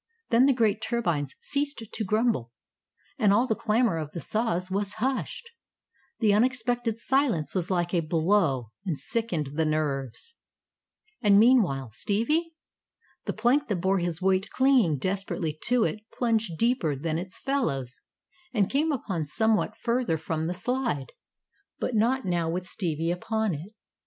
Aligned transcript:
Then 0.31 0.45
the 0.45 0.53
great 0.53 0.81
turbines 0.81 1.35
ceased 1.39 1.77
to 1.93 2.03
grumble, 2.03 2.51
and 3.19 3.31
all 3.31 3.45
the 3.45 3.53
clamor 3.53 3.99
of 3.99 4.13
the 4.13 4.19
saws 4.19 4.71
was 4.71 4.95
hushed. 4.95 5.51
The 6.17 6.33
unexpected 6.33 6.97
silence 6.97 7.53
was 7.53 7.69
like 7.69 7.93
a 7.93 7.99
blow, 7.99 8.71
and 8.83 8.97
sickened 8.97 9.51
the 9.57 9.63
nerves. 9.63 10.37
And 11.21 11.37
meanwhile 11.37 11.91
Stevie? 11.93 12.55
The 13.25 13.33
plank 13.33 13.67
that 13.67 13.75
bore 13.75 13.99
his 13.99 14.23
weight 14.23 14.49
clinging 14.49 14.97
desperately 14.97 15.53
to 15.65 15.83
it, 15.83 15.99
plunged 16.11 16.57
deeper 16.57 16.95
than 16.95 17.19
its 17.19 17.37
fellows, 17.37 18.01
and 18.55 18.71
came 18.71 18.91
up 18.91 19.03
somewhat 19.25 19.77
further 19.77 20.17
from 20.17 20.47
the 20.47 20.55
slide, 20.55 21.11
but 21.79 21.93
not 21.93 22.25
now 22.25 22.49
with 22.49 22.65
Stevie 22.65 23.11
upon 23.11 23.53
it. 23.53 23.75